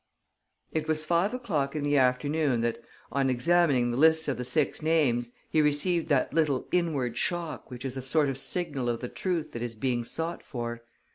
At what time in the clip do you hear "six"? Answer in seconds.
4.43-4.81